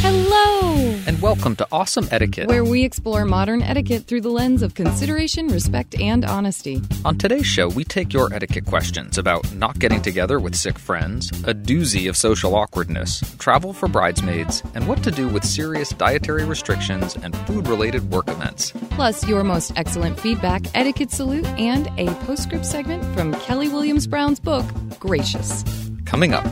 [0.00, 0.94] Hello!
[1.06, 2.48] And welcome to Awesome Etiquette.
[2.48, 6.80] Where we explore modern etiquette through the lens of consideration, respect, and honesty.
[7.04, 11.30] On today's show, we take your etiquette questions about not getting together with sick friends,
[11.42, 16.44] a doozy of social awkwardness, travel for bridesmaids, and what to do with serious dietary
[16.44, 18.72] restrictions and food related work events.
[18.90, 24.38] Plus, your most excellent feedback, etiquette salute, and a postscript segment from Kelly Williams Brown's
[24.38, 24.64] book,
[25.00, 25.64] Gracious.
[26.04, 26.46] Coming up.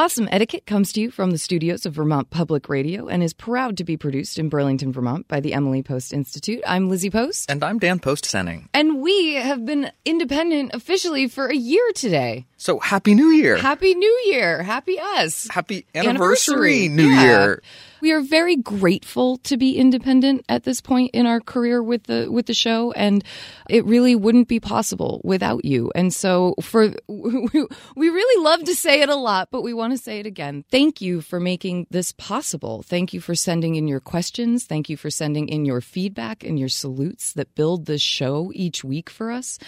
[0.00, 3.76] Awesome Etiquette comes to you from the studios of Vermont Public Radio and is proud
[3.76, 6.62] to be produced in Burlington, Vermont by the Emily Post Institute.
[6.66, 7.50] I'm Lizzie Post.
[7.50, 8.66] And I'm Dan Post Senning.
[8.72, 12.46] And we have been independent officially for a year today.
[12.60, 13.56] So, Happy New Year!
[13.56, 14.62] Happy New Year!
[14.62, 15.48] Happy us!
[15.50, 17.22] Happy anniversary, New Yeah.
[17.22, 17.62] Year!
[18.02, 22.28] We are very grateful to be independent at this point in our career with the
[22.30, 23.22] with the show, and
[23.68, 25.92] it really wouldn't be possible without you.
[25.94, 29.98] And so, for we really love to say it a lot, but we want to
[29.98, 30.64] say it again.
[30.70, 32.82] Thank you for making this possible.
[32.82, 34.64] Thank you for sending in your questions.
[34.64, 38.82] Thank you for sending in your feedback and your salutes that build this show each
[38.82, 39.58] week for us.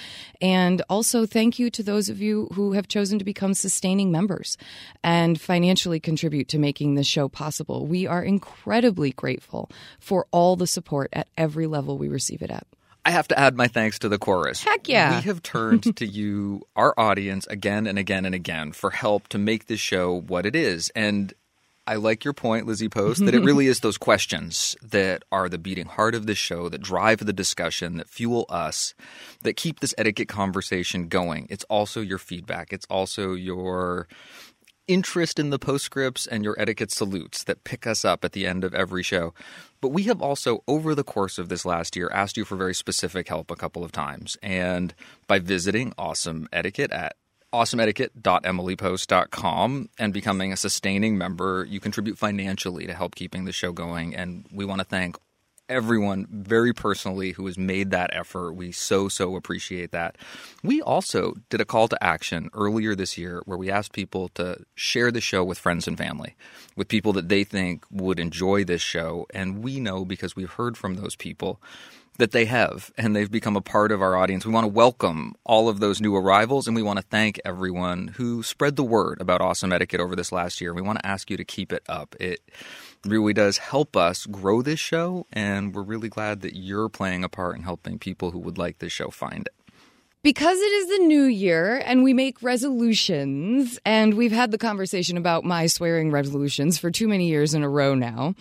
[0.40, 4.56] And also, thank you to those of you who have chosen to become sustaining members
[5.02, 7.86] and financially contribute to making this show possible.
[7.86, 9.70] We are incredibly grateful
[10.00, 12.66] for all the support at every level we receive it at.
[13.04, 14.62] I have to add my thanks to the chorus.
[14.62, 15.16] Heck yeah.
[15.16, 19.38] We have turned to you, our audience, again and again and again for help to
[19.38, 20.90] make this show what it is.
[20.94, 21.34] And
[21.86, 25.58] I like your point, Lizzie Post, that it really is those questions that are the
[25.58, 28.94] beating heart of this show, that drive the discussion, that fuel us,
[29.42, 31.46] that keep this etiquette conversation going.
[31.50, 32.72] It's also your feedback.
[32.72, 34.06] It's also your
[34.88, 38.64] interest in the postscripts and your etiquette salutes that pick us up at the end
[38.64, 39.32] of every show.
[39.80, 42.74] But we have also, over the course of this last year, asked you for very
[42.74, 44.36] specific help a couple of times.
[44.42, 44.94] And
[45.26, 47.16] by visiting Awesome Etiquette at
[47.52, 54.14] awesomeetiquette.emilypost.com and becoming a sustaining member, you contribute financially to help keeping the show going.
[54.14, 55.16] And we want to thank
[55.68, 58.52] everyone very personally who has made that effort.
[58.52, 60.16] We so, so appreciate that.
[60.62, 64.64] We also did a call to action earlier this year where we asked people to
[64.74, 66.34] share the show with friends and family,
[66.76, 69.26] with people that they think would enjoy this show.
[69.32, 71.60] And we know because we've heard from those people
[72.18, 74.44] that they have and they've become a part of our audience.
[74.44, 78.08] We want to welcome all of those new arrivals and we want to thank everyone
[78.08, 80.74] who spread the word about awesome etiquette over this last year.
[80.74, 82.14] We want to ask you to keep it up.
[82.20, 82.40] It
[83.04, 87.28] really does help us grow this show and we're really glad that you're playing a
[87.28, 89.54] part in helping people who would like this show find it.
[90.22, 95.16] Because it is the new year and we make resolutions, and we've had the conversation
[95.16, 98.36] about my swearing resolutions for too many years in a row now,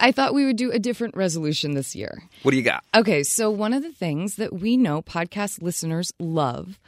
[0.00, 2.22] I thought we would do a different resolution this year.
[2.42, 2.84] What do you got?
[2.94, 6.78] Okay, so one of the things that we know podcast listeners love.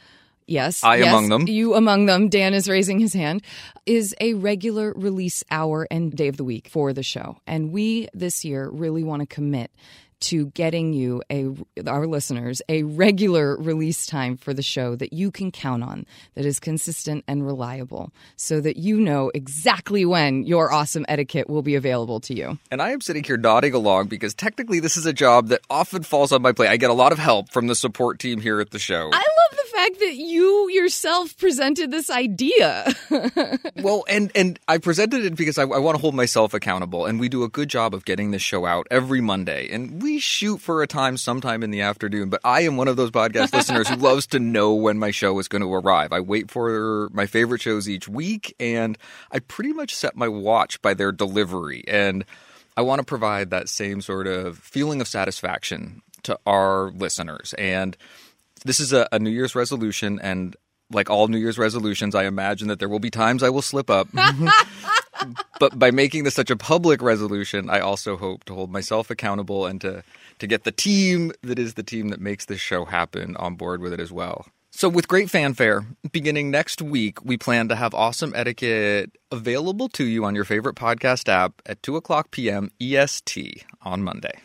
[0.47, 0.83] Yes.
[0.83, 1.47] I yes, among them.
[1.47, 2.29] You among them.
[2.29, 3.41] Dan is raising his hand.
[3.85, 7.37] Is a regular release hour and day of the week for the show.
[7.47, 9.71] And we this year really want to commit
[10.21, 11.49] to getting you a
[11.87, 16.05] our listeners a regular release time for the show that you can count on
[16.35, 21.61] that is consistent and reliable so that you know exactly when your awesome etiquette will
[21.61, 22.57] be available to you.
[22.69, 26.03] And I am sitting here nodding along because technically this is a job that often
[26.03, 26.69] falls on my plate.
[26.69, 29.09] I get a lot of help from the support team here at the show.
[29.11, 32.93] I love the fact that you yourself presented this idea.
[33.77, 37.19] well, and and I presented it because I, I want to hold myself accountable, and
[37.19, 40.59] we do a good job of getting this show out every Monday, and we shoot
[40.59, 42.29] for a time sometime in the afternoon.
[42.29, 45.37] But I am one of those podcast listeners who loves to know when my show
[45.39, 46.11] is going to arrive.
[46.11, 48.97] I wait for my favorite shows each week, and
[49.31, 52.25] I pretty much set my watch by their delivery, and
[52.77, 57.97] I want to provide that same sort of feeling of satisfaction to our listeners, and
[58.65, 60.55] this is a, a New Year's resolution, and
[60.91, 63.89] like all New Year's resolutions, I imagine that there will be times I will slip
[63.89, 64.07] up.
[65.59, 69.65] but by making this such a public resolution, I also hope to hold myself accountable
[69.65, 70.03] and to
[70.39, 73.81] to get the team that is the team that makes this show happen on board
[73.81, 74.47] with it as well.
[74.73, 80.05] So, with great fanfare, beginning next week, we plan to have Awesome Etiquette available to
[80.05, 82.71] you on your favorite podcast app at 2 o'clock p.m.
[82.79, 84.39] EST on Monday.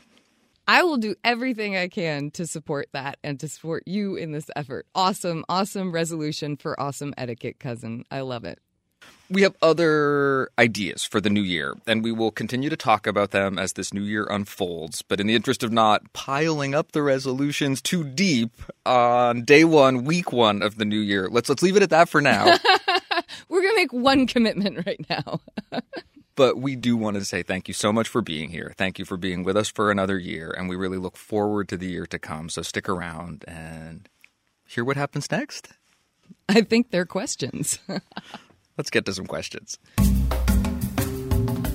[0.68, 4.50] I will do everything I can to support that and to support you in this
[4.56, 4.86] effort.
[4.94, 8.04] Awesome, awesome resolution for awesome etiquette, cousin.
[8.10, 8.58] I love it.
[9.28, 13.32] We have other ideas for the new year, and we will continue to talk about
[13.32, 15.02] them as this new year unfolds.
[15.02, 18.50] But in the interest of not piling up the resolutions too deep
[18.84, 22.08] on day one, week one of the new year, let's let's leave it at that
[22.08, 22.44] for now.
[23.48, 25.40] We're gonna make one commitment right now.
[26.36, 28.72] but we do want to say thank you so much for being here.
[28.76, 31.76] Thank you for being with us for another year, and we really look forward to
[31.76, 32.48] the year to come.
[32.48, 34.08] So stick around and
[34.66, 35.70] hear what happens next.
[36.48, 37.78] I think they're questions.
[38.76, 39.78] Let's get to some questions.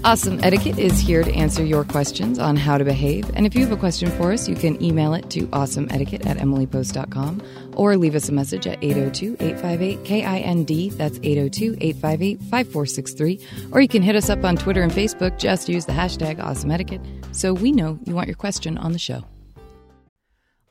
[0.04, 3.30] Awesome Etiquette is here to answer your questions on how to behave.
[3.36, 6.38] And if you have a question for us, you can email it to awesomeetiquette at
[6.38, 7.44] emilypost.com
[7.76, 10.92] or leave us a message at 802 858 KIND.
[10.94, 13.48] That's 802 858 5463.
[13.72, 15.38] Or you can hit us up on Twitter and Facebook.
[15.38, 17.02] Just use the hashtag Awesome Etiquette
[17.32, 19.24] so we know you want your question on the show.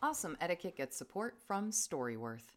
[0.03, 2.57] Awesome Etiquette gets support from Storyworth.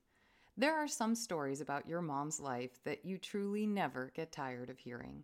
[0.58, 4.80] There are some stories about your mom's life that you truly never get tired of
[4.80, 5.24] hearing.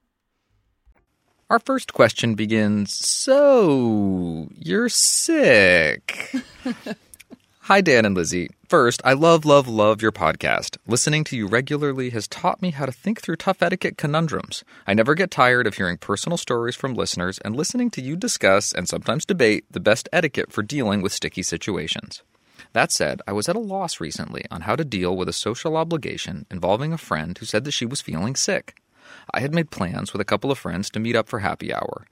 [1.51, 6.33] Our first question begins So, you're sick.
[7.63, 8.51] Hi, Dan and Lizzie.
[8.69, 10.77] First, I love, love, love your podcast.
[10.87, 14.63] Listening to you regularly has taught me how to think through tough etiquette conundrums.
[14.87, 18.71] I never get tired of hearing personal stories from listeners and listening to you discuss
[18.71, 22.23] and sometimes debate the best etiquette for dealing with sticky situations.
[22.71, 25.75] That said, I was at a loss recently on how to deal with a social
[25.75, 28.80] obligation involving a friend who said that she was feeling sick.
[29.33, 32.05] I had made plans with a couple of friends to meet up for happy hour.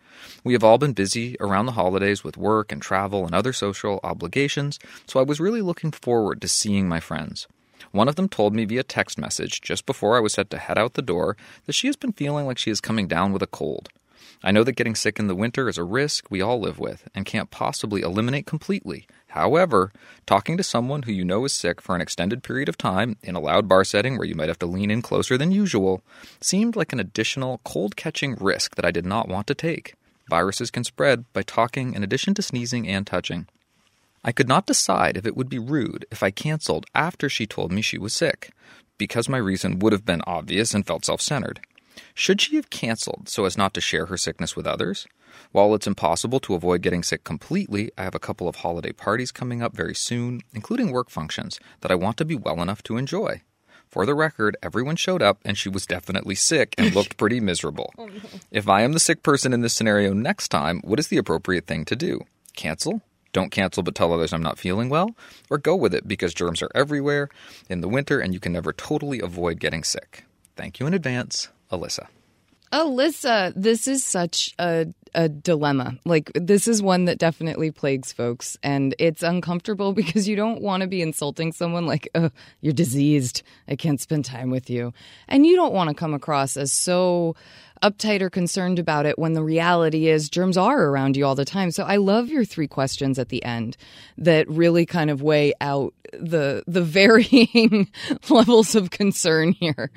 [0.43, 3.99] We have all been busy around the holidays with work and travel and other social
[4.03, 7.47] obligations, so I was really looking forward to seeing my friends.
[7.91, 10.77] One of them told me via text message just before I was set to head
[10.77, 13.47] out the door that she has been feeling like she is coming down with a
[13.47, 13.89] cold.
[14.41, 17.07] I know that getting sick in the winter is a risk we all live with
[17.13, 19.05] and can't possibly eliminate completely.
[19.29, 19.91] However,
[20.25, 23.35] talking to someone who you know is sick for an extended period of time in
[23.35, 26.01] a loud bar setting where you might have to lean in closer than usual
[26.39, 29.95] seemed like an additional cold catching risk that I did not want to take.
[30.29, 33.47] Viruses can spread by talking in addition to sneezing and touching.
[34.23, 37.71] I could not decide if it would be rude if I canceled after she told
[37.71, 38.51] me she was sick,
[38.97, 41.61] because my reason would have been obvious and felt self centered.
[42.19, 45.07] Should she have canceled so as not to share her sickness with others?
[45.53, 49.31] While it's impossible to avoid getting sick completely, I have a couple of holiday parties
[49.31, 52.97] coming up very soon, including work functions, that I want to be well enough to
[52.97, 53.43] enjoy.
[53.87, 57.93] For the record, everyone showed up and she was definitely sick and looked pretty miserable.
[57.97, 58.09] Oh,
[58.51, 61.67] if I am the sick person in this scenario next time, what is the appropriate
[61.67, 62.25] thing to do?
[62.53, 63.01] Cancel?
[63.31, 65.15] Don't cancel but tell others I'm not feeling well,
[65.49, 67.29] or go with it because germs are everywhere
[67.69, 70.25] in the winter and you can never totally avoid getting sick.
[70.57, 72.07] Thank you in advance, Alyssa.
[72.71, 75.97] Alyssa, this is such a a dilemma.
[76.05, 80.81] Like this is one that definitely plagues folks and it's uncomfortable because you don't want
[80.81, 82.29] to be insulting someone like, oh,
[82.61, 83.41] you're diseased.
[83.67, 84.93] I can't spend time with you."
[85.27, 87.35] And you don't want to come across as so
[87.81, 91.45] uptight or concerned about it when the reality is germs are around you all the
[91.45, 91.71] time.
[91.71, 93.77] So I love your three questions at the end
[94.17, 97.89] that really kind of weigh out the the varying
[98.29, 99.91] levels of concern here.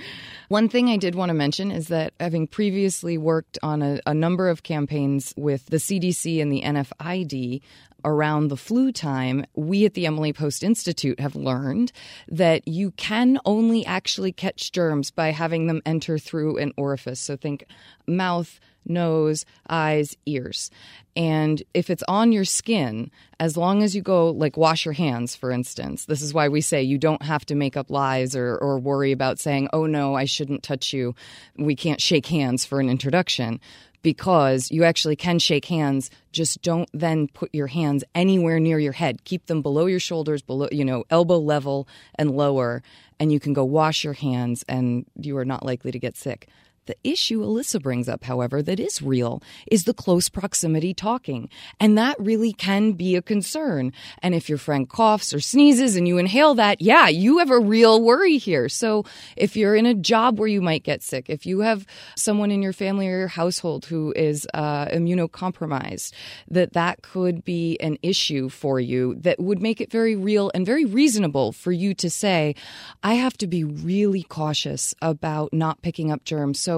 [0.49, 4.15] One thing I did want to mention is that having previously worked on a, a
[4.15, 7.62] number of campaigns with the CDC and the NFID
[8.04, 11.92] around the flu time, we at the Emily Post Institute have learned
[12.28, 17.21] that you can only actually catch germs by having them enter through an orifice.
[17.21, 17.64] So think
[18.06, 20.71] mouth, nose, eyes, ears.
[21.14, 25.37] And if it's on your skin, as long as you go, like wash your hands,
[25.37, 28.56] for instance, this is why we say you don't have to make up lies or,
[28.56, 31.14] or worry about saying, oh no, I shouldn't touch you.
[31.56, 33.61] We can't shake hands for an introduction
[34.02, 36.11] because you actually can shake hands.
[36.32, 39.25] Just don't then put your hands anywhere near your head.
[39.25, 42.82] Keep them below your shoulders, below, you know, elbow level and lower.
[43.18, 46.49] And you can go wash your hands and you are not likely to get sick.
[46.87, 51.49] The issue Alyssa brings up, however, that is real is the close proximity talking.
[51.79, 53.93] And that really can be a concern.
[54.21, 57.61] And if your friend coughs or sneezes and you inhale that, yeah, you have a
[57.61, 58.69] real worry here.
[58.69, 59.05] So
[59.37, 61.87] if you're in a job where you might get sick, if you have
[62.17, 66.12] someone in your family or your household who is uh, immunocompromised,
[66.49, 70.67] that that could be an issue for you that would make it very real and
[70.67, 72.57] very reasonable for you to say,
[73.05, 76.59] I have to be really cautious about not picking up germs.
[76.59, 76.72] So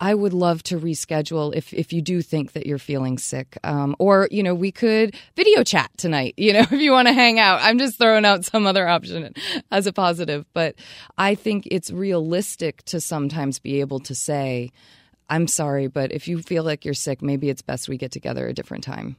[0.00, 3.58] I would love to reschedule if, if you do think that you're feeling sick.
[3.64, 7.14] Um, or, you know, we could video chat tonight, you know, if you want to
[7.14, 7.60] hang out.
[7.62, 9.32] I'm just throwing out some other option
[9.70, 10.44] as a positive.
[10.52, 10.76] But
[11.18, 14.70] I think it's realistic to sometimes be able to say,
[15.28, 18.46] I'm sorry, but if you feel like you're sick, maybe it's best we get together
[18.46, 19.16] a different time.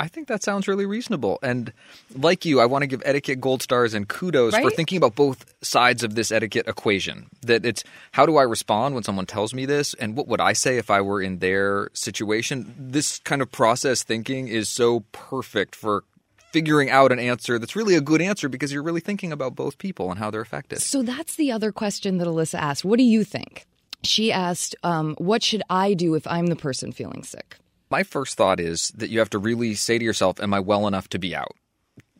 [0.00, 1.38] I think that sounds really reasonable.
[1.42, 1.72] And
[2.16, 4.62] like you, I want to give etiquette gold stars and kudos Right?
[4.64, 7.26] for thinking about both sides of this etiquette equation.
[7.42, 9.94] That it's how do I respond when someone tells me this?
[9.94, 12.74] And what would I say if I were in their situation?
[12.78, 16.04] This kind of process thinking is so perfect for
[16.52, 19.78] figuring out an answer that's really a good answer because you're really thinking about both
[19.78, 20.80] people and how they're affected.
[20.82, 22.84] So that's the other question that Alyssa asked.
[22.84, 23.66] What do you think?
[24.02, 27.56] She asked, um, What should I do if I'm the person feeling sick?
[27.90, 30.86] My first thought is that you have to really say to yourself, Am I well
[30.86, 31.56] enough to be out?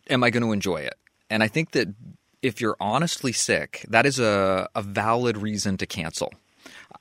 [0.09, 0.95] Am I going to enjoy it?
[1.31, 1.89] And I think that
[2.43, 6.33] if you're honestly sick, that is a, a valid reason to cancel.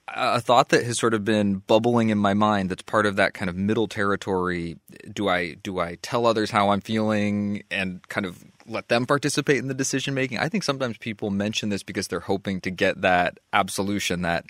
[0.07, 3.33] A thought that has sort of been bubbling in my mind that's part of that
[3.33, 4.77] kind of middle territory.
[5.11, 9.57] Do I do I tell others how I'm feeling and kind of let them participate
[9.57, 10.39] in the decision making?
[10.39, 14.45] I think sometimes people mention this because they're hoping to get that absolution, that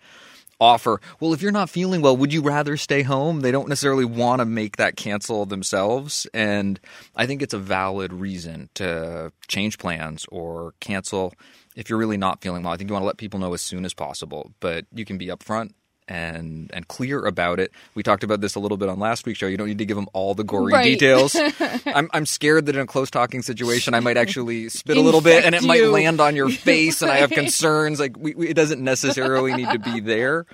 [0.60, 3.42] offer, well, if you're not feeling well, would you rather stay home?
[3.42, 6.28] They don't necessarily want to make that cancel themselves.
[6.34, 6.80] And
[7.16, 11.34] I think it's a valid reason to change plans or cancel
[11.76, 12.74] if you're really not feeling well.
[12.74, 15.18] I think you want to let people know as soon as possible, but you can
[15.18, 15.72] be upfront.
[16.12, 17.72] And, and clear about it.
[17.94, 19.46] We talked about this a little bit on last week's show.
[19.46, 20.84] You don't need to give them all the gory Right.
[20.84, 21.36] details.
[21.86, 25.22] I'm, I'm scared that in a close talking situation, I might actually spit a little
[25.22, 28.00] bit and it Infect might land on your face, and I have concerns.
[28.00, 30.48] Like we, we, it doesn't necessarily need to be there,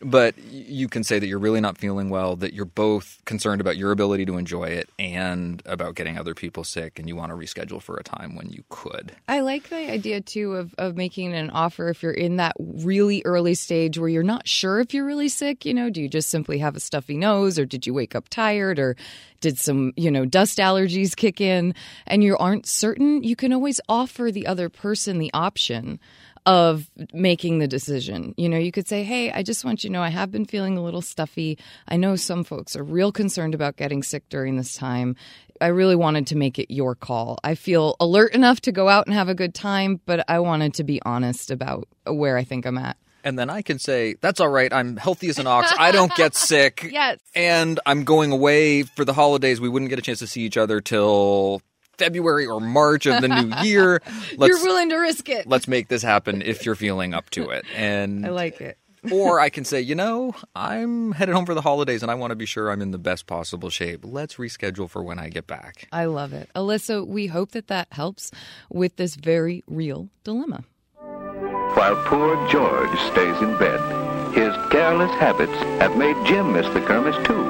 [0.00, 3.76] but you can say that you're really not feeling well, that you're both concerned about
[3.76, 7.36] your ability to enjoy it and about getting other people sick, and you want to
[7.36, 9.12] reschedule for a time when you could.
[9.28, 13.22] I like the idea too of, of making an offer if you're in that really
[13.24, 15.66] early stage where you're not sure if you're really sick.
[15.66, 18.28] You know, do you just simply have a stuffy nose or did you wake up
[18.30, 18.96] tired or
[19.40, 21.74] did some, you know, dust allergies kick in
[22.06, 23.22] and you aren't certain?
[23.22, 26.00] You can always offer the other person the option
[26.46, 28.34] of making the decision.
[28.36, 30.44] You know, you could say, Hey, I just want you to know I have been
[30.44, 31.58] feeling a little stuffy.
[31.88, 35.16] I know some folks are real concerned about getting sick during this time.
[35.60, 37.38] I really wanted to make it your call.
[37.44, 40.74] I feel alert enough to go out and have a good time, but I wanted
[40.74, 42.96] to be honest about where I think I'm at.
[43.22, 44.72] And then I can say, that's all right.
[44.72, 45.72] I'm healthy as an ox.
[45.78, 46.88] I don't get sick.
[46.90, 47.18] Yes.
[47.34, 49.60] And I'm going away for the holidays.
[49.60, 51.60] We wouldn't get a chance to see each other till
[52.04, 54.00] February or March of the new year.
[54.36, 55.46] Let's, You're willing to risk it.
[55.46, 57.64] let's make this happen if you're feeling up to it.
[57.76, 58.78] And I like it.
[59.12, 62.32] or I can say, you know, I'm headed home for the holidays and I want
[62.32, 64.00] to be sure I'm in the best possible shape.
[64.04, 65.88] Let's reschedule for when I get back.
[65.92, 66.50] I love it.
[66.54, 68.30] Alyssa, we hope that that helps
[68.70, 70.64] with this very real dilemma.
[70.98, 73.80] while poor George stays in bed.
[74.34, 77.44] His careless habits have made Jim miss the Kermis too,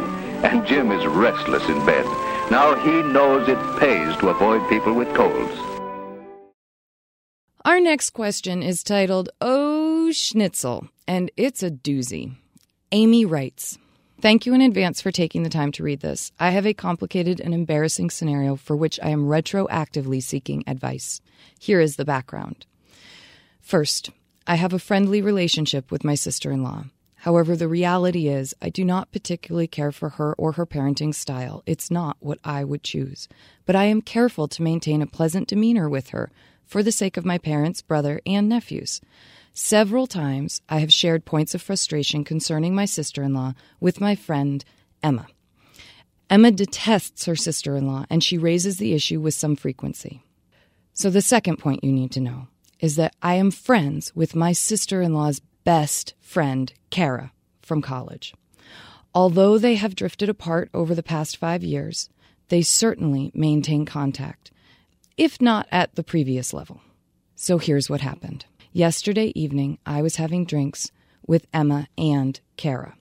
[0.47, 2.07] and Jim is restless in bed.
[2.51, 5.57] Now he knows it pays to avoid people with colds.
[7.65, 12.35] Our next question is titled Oh Schnitzel, and it's a doozy.
[12.91, 13.79] Annie writes
[14.21, 16.33] Thank you in advance for taking the time to read this.
[16.41, 21.21] I have a complicated and embarrassing scenario for which I am retroactively seeking advice.
[21.59, 22.67] Here is the background.
[23.61, 24.11] First,
[24.49, 26.87] I have a friendly relationship with my sister in law.
[27.21, 31.63] However, the reality is, I do not particularly care for her or her parenting style.
[31.67, 33.29] It's not what I would choose.
[33.67, 36.31] But I am careful to maintain a pleasant demeanor with her
[36.65, 39.03] for the sake of my parents, brother, and nephews.
[39.53, 44.15] Several times I have shared points of frustration concerning my sister in law with my
[44.15, 44.65] friend
[45.03, 45.27] Emma.
[46.31, 50.23] Emma detests her sister in law and she raises the issue with some frequency.
[50.95, 52.49] So, the second point you need to know
[52.79, 58.35] is that I am friends with my sister in law's best friend, Kara, from college.
[59.15, 62.09] Although they have drifted apart over the past five years,
[62.49, 64.51] they certainly maintain contact,
[65.17, 66.81] if not at the previous level.
[67.35, 68.45] So here's what happened.
[68.73, 70.91] Yesterday evening, I was having drinks
[71.27, 72.97] with Emma and Kara.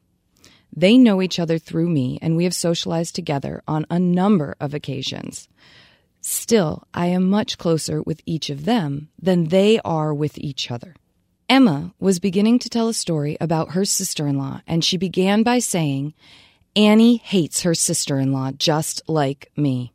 [0.75, 4.73] They know each other through me, and we have socialized together on a number of
[4.73, 5.47] occasions.
[6.21, 10.95] Still, I am much closer with each of them than they are with each other.
[11.49, 15.41] Emma was beginning to tell a story about her sister in law, and she began
[15.41, 16.13] by saying,
[16.75, 19.91] Annie hates her sister in law just like me.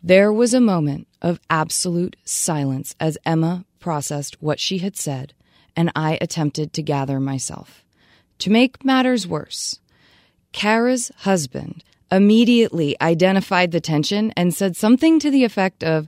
[0.00, 5.34] There was a moment of absolute silence as Emma processed what she had said,
[5.74, 7.84] and I attempted to gather myself.
[8.38, 9.80] To make matters worse,
[10.52, 16.06] Kara's husband immediately identified the tension and said something to the effect of,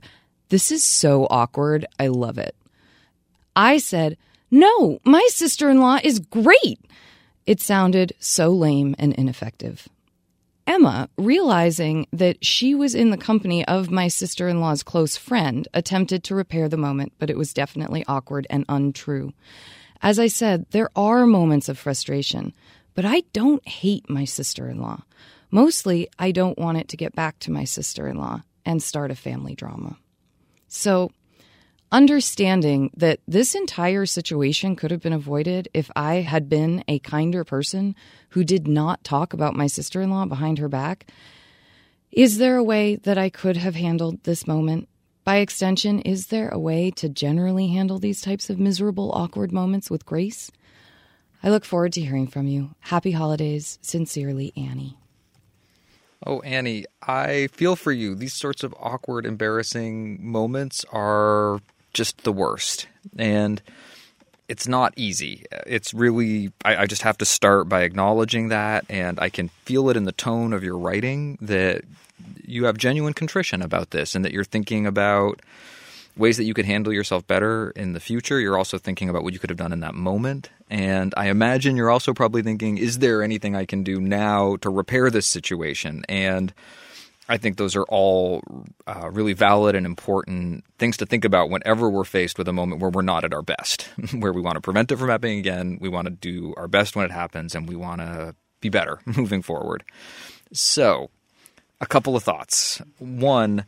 [0.49, 1.85] This is so awkward.
[1.99, 2.55] I love it.
[3.55, 4.17] I said,
[4.51, 6.79] No, my sister in law is great.
[7.45, 9.87] It sounded so lame and ineffective.
[10.67, 15.67] Emma, realizing that she was in the company of my sister in law's close friend,
[15.73, 19.31] attempted to repair the moment, but it was definitely awkward and untrue.
[20.01, 22.53] As I said, there are moments of frustration,
[22.95, 25.03] but I don't hate my sister in law.
[25.51, 29.11] Mostly, I don't want it to get back to my sister in law and start
[29.11, 29.97] a family drama.
[30.67, 31.11] So,
[31.91, 37.43] understanding that this entire situation could have been avoided if I had been a kinder
[37.43, 37.95] person
[38.29, 41.09] who did not talk about my sister in law behind her back.
[42.11, 44.87] Is there a way that I could have handled this moment?
[45.23, 49.89] By extension, is there a way to generally handle these types of miserable, awkward moments
[49.89, 50.51] with grace?
[51.43, 52.75] I look forward to hearing from you.
[52.79, 53.79] Happy holidays.
[53.81, 54.97] Sincerely, Annie.
[56.25, 58.15] Oh, Annie, I feel for you.
[58.15, 61.59] These sorts of awkward, embarrassing moments are
[61.95, 62.87] just the worst.
[63.17, 63.61] And
[64.47, 65.45] it's not easy.
[65.65, 68.85] It's really, I, I, just have to start by acknowledging that.
[68.89, 71.81] And I can feel it in the tone of your writing that
[72.45, 75.41] you have genuine contrition about this and that you're thinking about
[76.15, 78.39] ways that you could handle yourself better in the future.
[78.39, 80.49] You're also thinking about what you could have done in that moment.
[80.69, 84.69] And I imagine you're also probably thinking, is there anything I can do now to
[84.69, 86.03] repair this situation?
[86.07, 86.53] And
[87.27, 88.43] I think those are all
[88.85, 92.81] uh, really valid and important things to think about whenever we're faced with a moment
[92.81, 93.83] where we're not at our best,
[94.17, 95.77] where we want to prevent it from happening again.
[95.81, 98.99] We want to do our best when it happens, and we want to be better
[99.05, 99.83] moving forward.
[100.53, 101.09] So,
[101.81, 102.81] a couple of thoughts.
[102.99, 103.65] One,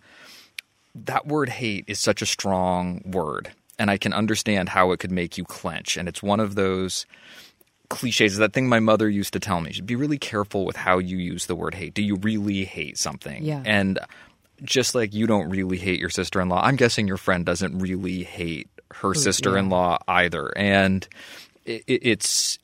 [0.93, 5.11] that word hate is such a strong word, and I can understand how it could
[5.11, 5.97] make you clench.
[5.97, 7.05] And it's one of those
[7.89, 9.71] cliches is that thing my mother used to tell me.
[9.71, 11.93] She'd be really careful with how you use the word hate.
[11.93, 13.43] Do you really hate something?
[13.43, 13.63] Yeah.
[13.65, 13.99] And
[14.63, 17.79] just like you don't really hate your sister in law, I'm guessing your friend doesn't
[17.79, 20.51] really hate her sister in law either.
[20.57, 21.07] And
[21.65, 22.57] it, it's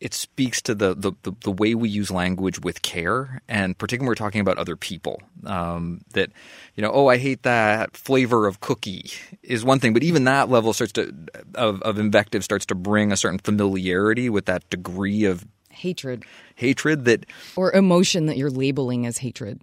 [0.00, 4.06] it speaks to the, the, the, the, way we use language with care, and particularly
[4.06, 5.20] when we're talking about other people.
[5.44, 6.30] Um, that,
[6.76, 9.10] you know, oh, I hate that flavor of cookie
[9.42, 11.12] is one thing, but even that level starts to
[11.54, 17.04] of, of invective starts to bring a certain familiarity with that degree of hatred, hatred
[17.06, 19.60] that or emotion that you're labeling as hatred.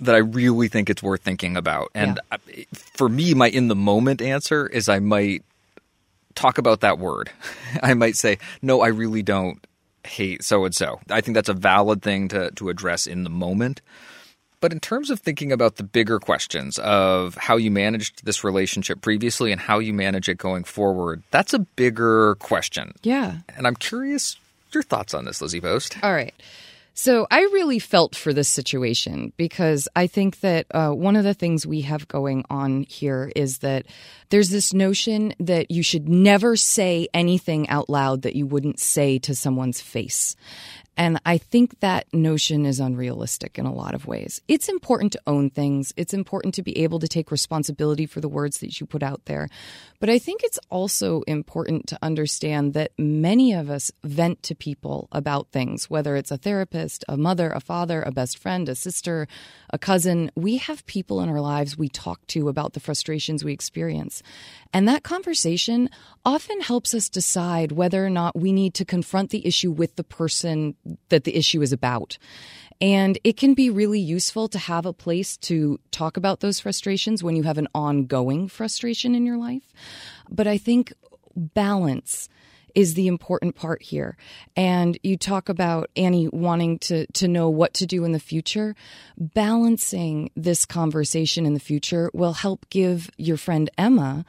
[0.00, 2.64] That I really think it's worth thinking about, and yeah.
[2.72, 5.44] for me, my in the moment answer is I might
[6.34, 7.30] talk about that word.
[7.82, 9.64] I might say, no, I really don't
[10.04, 11.00] hate so and so.
[11.10, 13.80] I think that's a valid thing to, to address in the moment.
[14.60, 19.00] But in terms of thinking about the bigger questions of how you managed this relationship
[19.00, 22.92] previously and how you manage it going forward, that's a bigger question.
[23.02, 23.38] Yeah.
[23.56, 24.36] And I'm curious
[24.70, 25.96] your thoughts on this, Lizzie Post.
[26.02, 26.34] All right.
[26.94, 31.32] So I really felt for this situation because I think that uh, one of the
[31.32, 33.86] things we have going on here is that
[34.28, 39.18] there's this notion that you should never say anything out loud that you wouldn't say
[39.20, 40.36] to someone's face.
[40.96, 44.42] And I think that notion is unrealistic in a lot of ways.
[44.46, 45.94] It's important to own things.
[45.96, 49.24] It's important to be able to take responsibility for the words that you put out
[49.24, 49.48] there.
[50.00, 55.08] But I think it's also important to understand that many of us vent to people
[55.12, 59.26] about things, whether it's a therapist, a mother, a father, a best friend, a sister,
[59.70, 60.30] a cousin.
[60.34, 64.22] We have people in our lives we talk to about the frustrations we experience.
[64.72, 65.90] And that conversation
[66.24, 70.04] often helps us decide whether or not we need to confront the issue with the
[70.04, 70.74] person
[71.10, 72.16] that the issue is about.
[72.80, 77.22] And it can be really useful to have a place to talk about those frustrations
[77.22, 79.72] when you have an ongoing frustration in your life.
[80.28, 80.92] But I think
[81.36, 82.28] balance
[82.74, 84.16] is the important part here.
[84.56, 88.74] And you talk about Annie wanting to, to know what to do in the future.
[89.16, 94.24] Balancing this conversation in the future will help give your friend Emma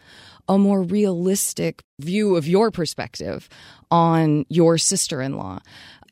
[0.48, 3.50] a more realistic view of your perspective
[3.92, 5.60] on your sister in law.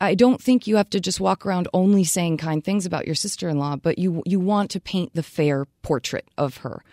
[0.02, 3.14] I don't think you have to just walk around only saying kind things about your
[3.14, 6.84] sister-in-law, but you you want to paint the fair portrait of her.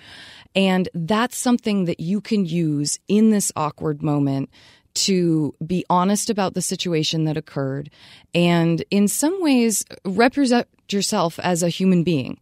[0.55, 4.51] And that's something that you can use in this awkward moment
[4.95, 7.89] to be honest about the situation that occurred
[8.35, 12.39] and in some ways represent yourself as a human being.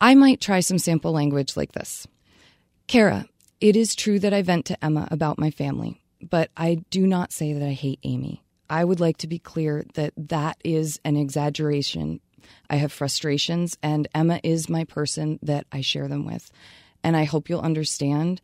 [0.00, 2.06] I might try some sample language like this.
[2.86, 3.26] Kara,
[3.60, 7.32] it is true that I vent to Emma about my family, but I do not
[7.32, 8.42] say that I hate Amy.
[8.68, 12.20] I would like to be clear that that is an exaggeration.
[12.68, 16.50] I have frustrations, and Emma is my person that I share them with.
[17.02, 18.40] And I hope you'll understand.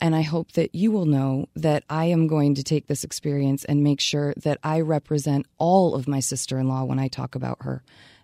[0.00, 3.64] And I hope that you will know that I am going to take this experience
[3.64, 7.34] and make sure that I represent all of my sister in law when I talk
[7.34, 7.82] about her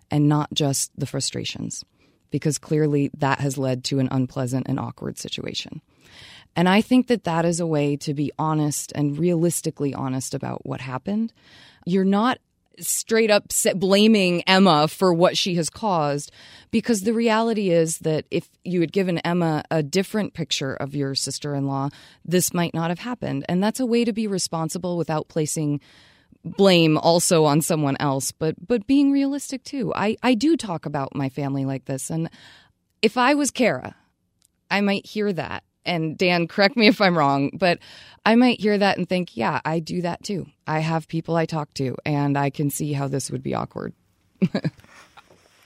[0.09, 1.83] and not just the frustrations,
[2.31, 5.81] because clearly that has led to an unpleasant and awkward situation.
[6.55, 10.65] And I think that that is a way to be honest and realistically honest about
[10.65, 11.33] what happened.
[11.85, 12.39] You're not
[12.79, 16.31] straight up blaming Emma for what she has caused
[16.71, 21.15] because the reality is that if you had given Emma a different picture of your
[21.15, 21.89] sister in law,
[22.23, 23.45] this might not have happened.
[23.47, 25.79] And that's a way to be responsible without placing
[26.43, 31.15] blame also on someone else but but being realistic too i i do talk about
[31.15, 32.29] my family like this and
[33.01, 33.95] if i was kara
[34.69, 37.79] i might hear that and Dan, correct me if I'm wrong, but
[38.25, 40.47] I might hear that and think, yeah, I do that too.
[40.65, 43.93] I have people I talk to, and I can see how this would be awkward.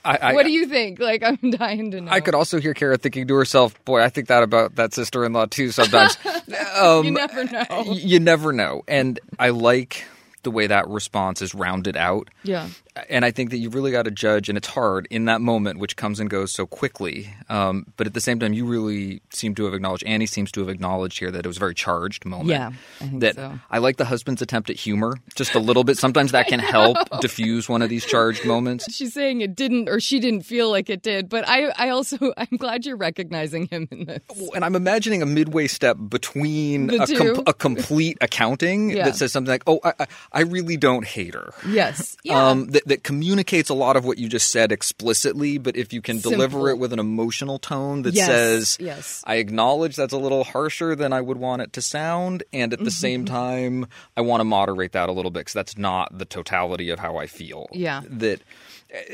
[0.04, 0.98] I, I, what do you think?
[0.98, 2.10] Like, I'm dying to know.
[2.10, 5.46] I could also hear Kara thinking to herself, "Boy, I think that about that sister-in-law
[5.46, 6.16] too." Sometimes,
[6.76, 7.84] um, you never know.
[7.86, 10.04] You never know, and I like
[10.42, 12.28] the way that response is rounded out.
[12.42, 12.68] Yeah.
[13.08, 15.78] And I think that you really got to judge, and it's hard in that moment,
[15.78, 17.32] which comes and goes so quickly.
[17.48, 20.60] Um, but at the same time, you really seem to have acknowledged, Annie seems to
[20.60, 22.48] have acknowledged here that it was a very charged moment.
[22.50, 22.72] Yeah.
[23.00, 23.58] I think that so.
[23.70, 25.98] I like the husband's attempt at humor just a little bit.
[25.98, 28.92] Sometimes that can help diffuse one of these charged moments.
[28.92, 31.28] She's saying it didn't, or she didn't feel like it did.
[31.28, 34.20] But I, I also, I'm glad you're recognizing him in this.
[34.54, 37.42] And I'm imagining a midway step between a, two.
[37.46, 39.04] a complete accounting Yeah.
[39.04, 42.16] that says something like, "Oh, I, I- I really don't hate her." Yes.
[42.24, 42.48] Yeah.
[42.50, 46.02] um, that, that communicates a lot of what you just said explicitly, but if you
[46.02, 49.24] can deliver it with an emotional tone that Yes, says, yes.
[49.26, 52.78] I acknowledge that's a little harsher than I would want it to sound, and at
[52.84, 53.34] the same Mm-hmm.
[53.34, 56.98] time, I want to moderate that a little bit because that's not the totality of
[56.98, 57.68] how I feel.
[57.72, 58.02] Yeah.
[58.08, 58.40] That.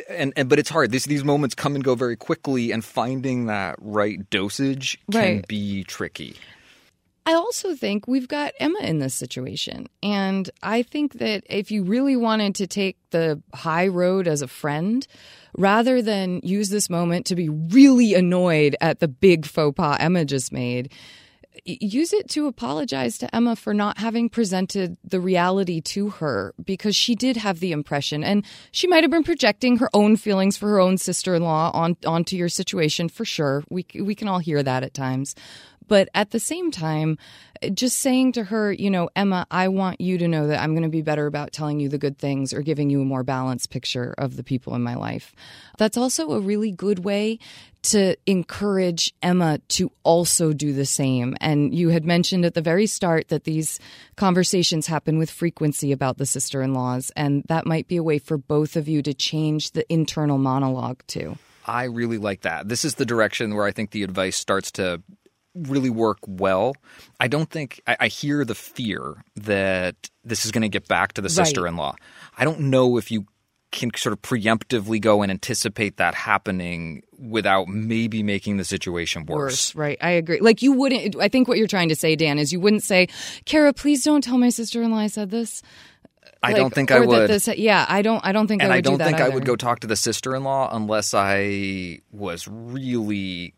[0.09, 0.91] And, and but it's hard.
[0.91, 5.49] These these moments come and go very quickly, and finding that right dosage can Right.
[5.49, 6.35] be tricky.
[7.27, 9.89] I also think we've got Emma in this situation.
[10.01, 14.49] And I think that if you really wanted to take the high road as a
[14.49, 15.05] friend,
[15.59, 20.25] rather than use this moment to be really annoyed at the big faux pas Emma
[20.25, 20.93] just made,
[21.65, 26.95] use it to apologize to Emma for not having presented the reality to her because
[26.95, 30.69] she did have the impression and she might have been projecting her own feelings for
[30.69, 33.65] her own sister-in-law on onto your situation for sure.
[33.71, 35.35] We we can all hear that at times.
[35.89, 37.19] But at the same time,
[37.73, 40.83] just saying to her, you know, Emma, I want you to know that I'm going
[40.83, 43.71] to be better about telling you the good things or giving you a more balanced
[43.71, 45.33] picture of the people in my life.
[45.79, 47.39] That's also a really good way
[47.83, 51.37] to encourage Emma to also do the same.
[51.41, 53.79] And you had mentioned at the very start that these
[54.17, 57.13] conversations happen with frequency about the sister in laws.
[57.15, 61.03] And that might be a way for both of you to change the internal monologue
[61.07, 61.39] too.
[61.65, 62.69] I really like that.
[62.69, 65.03] This is the direction where I think the advice starts to
[65.57, 66.75] really work well.
[67.21, 71.15] I don't think I, I hear the fear that this is going to get back
[71.15, 71.47] to the Right.
[71.47, 71.97] sister-in-law.
[72.37, 73.27] I don't know if you
[73.73, 79.75] can sort of preemptively go and anticipate that happening without maybe making the situation worse.
[79.75, 79.99] Right.
[80.01, 80.41] I agree.
[80.41, 83.09] Like you wouldn't I think what you're trying to say, Dan, is you wouldn't say,
[83.45, 85.63] Kara, please don't tell my sister in law I said this.
[86.43, 87.29] I Like, don't think I would.
[87.29, 88.25] this- yeah, I don't.
[88.25, 90.69] I don't think and I I don't think I would go talk to the sister-in-law
[90.73, 93.55] unless I was really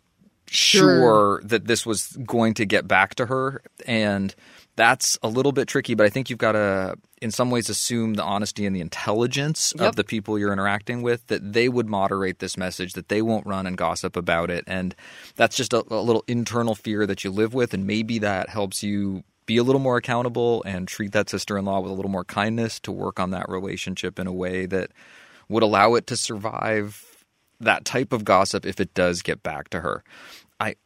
[0.51, 0.97] Sure.
[0.99, 4.35] sure that this was going to get back to her and
[4.77, 8.15] that's a little bit tricky but i think you've got to in some ways assume
[8.15, 9.89] the honesty and the intelligence Yep.
[9.89, 13.47] of the people you're interacting with that they would moderate this message that they won't
[13.47, 14.95] run and gossip about it and
[15.37, 18.83] that's just a, a little internal fear that you live with and maybe that helps
[18.83, 22.79] you be a little more accountable and treat that sister-in-law with a little more kindness
[22.81, 24.91] to work on that relationship in a way that
[25.49, 27.08] would allow it to survive
[27.61, 30.03] that type of gossip if it does get back to her.
[30.61, 30.77] I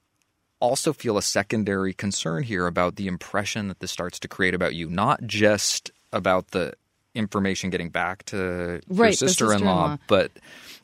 [0.61, 4.75] also feel a secondary concern here about the impression that this starts to create about
[4.75, 6.73] you, not just about the
[7.15, 9.99] information getting back to your Right, the sister-in-law, sister-in-law.
[10.07, 10.31] but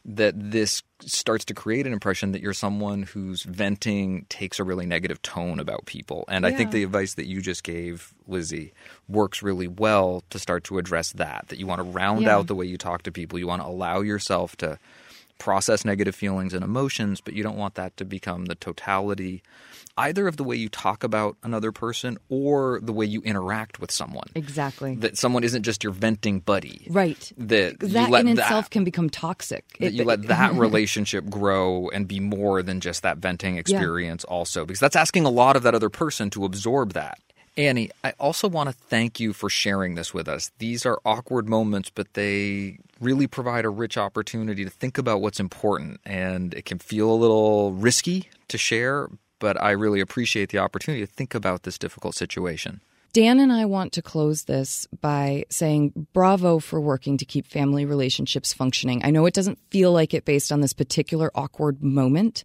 [0.04, 4.84] that this starts to create an impression that you're someone whose venting takes a really
[4.84, 6.24] negative tone about people.
[6.28, 8.72] And I think the advice that you just gave, Lizzie,
[9.08, 11.46] works really well to start to address that.
[11.48, 12.36] That you want to round Yeah.
[12.36, 13.38] out the way you talk to people.
[13.38, 14.78] You want to allow yourself to
[15.38, 19.42] process negative feelings and emotions, but you don't want that to become the totality
[19.96, 23.90] either of the way you talk about another person or the way you interact with
[23.90, 24.28] someone.
[24.36, 26.86] exactly That someone isn't just your venting buddy.
[26.90, 27.32] right.
[27.36, 29.64] That, you That in that- itself can become toxic.
[29.80, 34.22] that It- you let that relationship grow and be more than just that venting experience
[34.24, 37.18] also because that's asking a lot of that other person to absorb that
[37.58, 41.48] annie i also want to thank you for sharing this with us these are awkward
[41.48, 46.64] moments but they really provide a rich opportunity to think about what's important and it
[46.64, 51.34] can feel a little risky to share but i really appreciate the opportunity to think
[51.34, 52.80] about this difficult situation
[53.14, 57.86] Dan and I want to close this by saying bravo for working to keep family
[57.86, 59.00] relationships functioning.
[59.02, 62.44] I know it doesn't feel like it based on this particular awkward moment.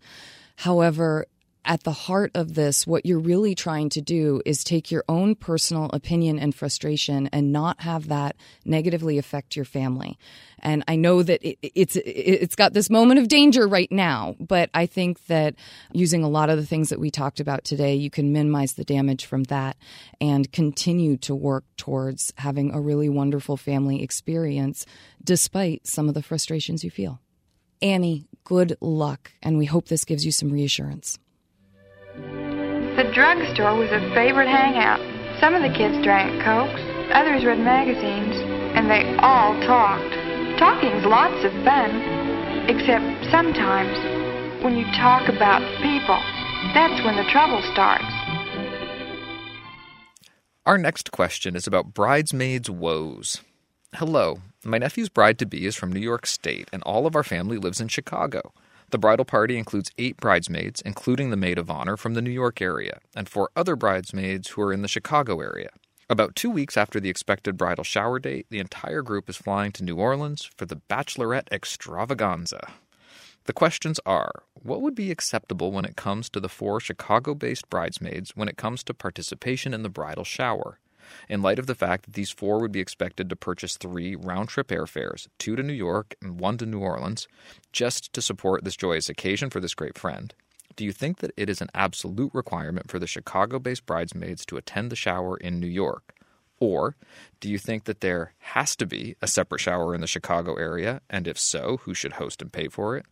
[0.55, 1.25] However,
[1.65, 5.35] at the heart of this, what you're really trying to do is take your own
[5.35, 10.17] personal opinion and frustration and not have that negatively affect your family.
[10.59, 14.69] And I know that it, it's it's got this moment of danger right now, but
[14.73, 15.55] I think that
[15.91, 18.85] using a lot of the things that we talked about today, you can minimize the
[18.85, 19.77] damage from that
[20.19, 24.85] and continue to work towards having a really wonderful family experience
[25.23, 27.19] despite some of the frustrations you feel.
[27.81, 31.19] Annie, good luck, and we hope this gives you some reassurance.
[32.15, 35.01] The drugstore was a favorite hangout.
[35.39, 38.35] Some of the kids drank Cokes, others read magazines,
[38.77, 40.13] and they all talked.
[40.59, 41.89] Talking's lots of fun,
[42.69, 43.97] except sometimes
[44.63, 46.21] when you talk about people,
[46.77, 48.05] that's when the trouble starts.
[50.67, 53.41] Our next question is about bridesmaids' woes.
[53.95, 57.23] Hello, my nephew's bride to be is from New York State, and all of our
[57.23, 58.53] family lives in Chicago.
[58.93, 62.61] The bridal party includes eight bridesmaids, including the maid of honor from the New York
[62.61, 65.71] area, and four other bridesmaids who are in the Chicago area.
[66.11, 69.83] About two weeks after the expected bridal shower date, the entire group is flying to
[69.83, 72.71] New Orleans for the bachelorette extravaganza.
[73.45, 77.71] The questions are what would be acceptable when it comes to the four Chicago based
[77.71, 80.77] bridesmaids when it comes to participation in the bridal shower?
[81.29, 84.49] In light of the fact that these four would be expected to purchase three round
[84.49, 87.27] trip airfares, two to New York and one to New Orleans,
[87.71, 90.33] just to support this joyous occasion for this great friend,
[90.75, 94.57] do you think that it is an absolute requirement for the Chicago based bridesmaids to
[94.57, 96.15] attend the shower in New York?
[96.59, 96.95] Or
[97.39, 101.01] do you think that there has to be a separate shower in the Chicago area?
[101.09, 103.05] And if so, who should host and pay for it?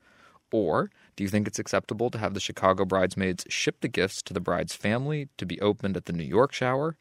[0.51, 4.33] Or do you think it's acceptable to have the Chicago bridesmaids ship the gifts to
[4.33, 6.97] the bride's family to be opened at the New York shower?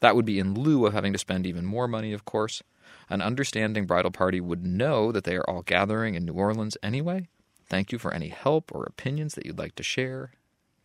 [0.00, 2.62] That would be in lieu of having to spend even more money, of course.
[3.08, 7.28] An understanding bridal party would know that they are all gathering in New Orleans anyway.
[7.66, 10.32] Thank you for any help or opinions that you'd like to share.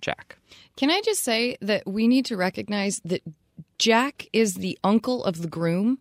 [0.01, 0.37] Jack.
[0.77, 3.21] Can I just say that we need to recognize that
[3.77, 5.99] Jack is the uncle of the groom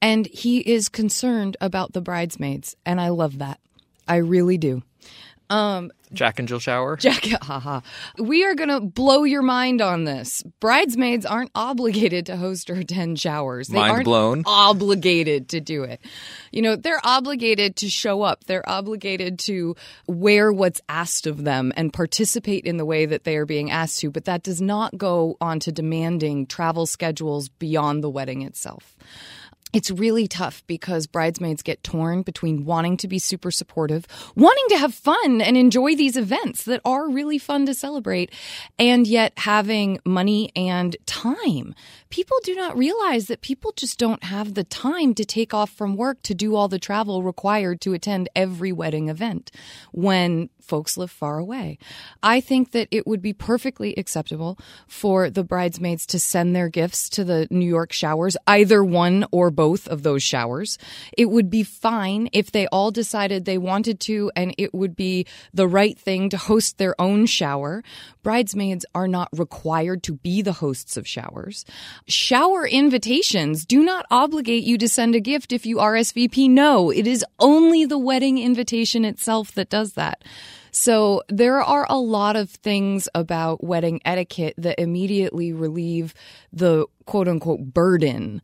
[0.00, 2.76] and he is concerned about the bridesmaids.
[2.84, 3.60] And I love that.
[4.08, 4.82] I really do.
[5.52, 6.96] Um, Jack and Jill Shower?
[6.96, 7.80] Jack, haha.
[8.18, 10.42] We are going to blow your mind on this.
[10.60, 13.68] Bridesmaids aren't obligated to host or attend showers.
[13.68, 14.42] They Mind aren't blown.
[14.46, 16.00] obligated to do it.
[16.50, 18.44] You know, they're obligated to show up.
[18.44, 23.36] They're obligated to wear what's asked of them and participate in the way that they
[23.36, 28.02] are being asked to, but that does not go on to demanding travel schedules beyond
[28.02, 28.96] the wedding itself
[29.72, 34.06] it's really tough because bridesmaids get torn between wanting to be super supportive,
[34.36, 38.30] wanting to have fun and enjoy these events that are really fun to celebrate,
[38.78, 41.74] and yet having money and time.
[42.10, 45.96] People do not realize that people just don't have the time to take off from
[45.96, 49.50] work to do all the travel required to attend every wedding event
[49.92, 51.78] when folks live far away.
[52.22, 57.08] I think that it would be perfectly acceptable for the bridesmaids to send their gifts
[57.10, 60.78] to the New York showers, either one or both of those showers.
[61.16, 65.26] It would be fine if they all decided they wanted to, and it would be
[65.52, 67.82] the right thing to host their own shower.
[68.22, 71.64] Bridesmaids are not required to be the hosts of showers.
[72.06, 76.90] Shower invitations do not obligate you to send a gift if you RSVP no.
[76.90, 80.22] It is only the wedding invitation itself that does that.
[80.72, 86.14] So there are a lot of things about wedding etiquette that immediately relieve
[86.50, 88.40] the quote unquote burden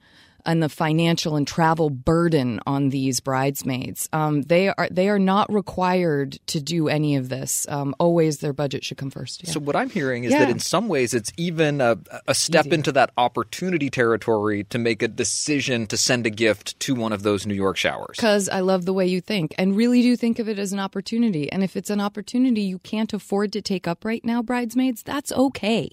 [0.47, 4.09] and the financial and travel burden on these bridesmaids.
[4.13, 7.67] Um, they are they are not required to do any of this.
[7.69, 9.45] Um, always, their budget should come first.
[9.45, 9.53] Yeah.
[9.53, 10.41] So what I'm hearing is Yeah.
[10.41, 15.03] that in some ways it's even a, a step into that opportunity territory to make
[15.03, 18.17] a decision to send a gift to one of those New York showers.
[18.17, 20.81] Because I love the way you think and really do think of it as an
[20.81, 21.51] opportunity.
[21.51, 25.33] And if it's an opportunity you can't afford to take up right now, bridesmaids, that's
[25.33, 25.91] okay.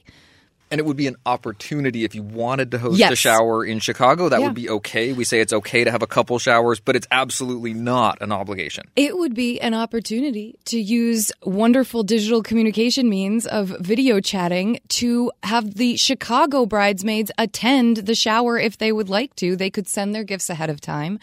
[0.76, 4.28] And it would be an opportunity if you wanted to host a shower in Chicago.
[4.28, 4.48] That Yeah.
[4.48, 5.14] would be okay.
[5.14, 8.84] We say it's okay to have a couple showers, but it's absolutely not an obligation.
[8.98, 15.32] It would be an opportunity to use wonderful digital communication means of video chatting to
[15.44, 19.56] have the Chicago bridesmaids attend the shower if they would like to.
[19.56, 21.20] They could send their gifts ahead of time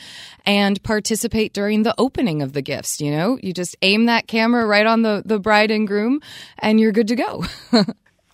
[0.47, 3.03] and participate during the opening of the gifts.
[3.03, 6.21] You know, you just aim that camera right on the, the bride and groom
[6.59, 7.45] and you're good to go.